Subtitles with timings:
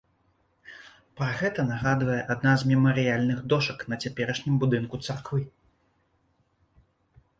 [1.19, 5.47] Пра гэта нагадвае адна з мемарыяльных дошак на цяперашнім будынку царквы.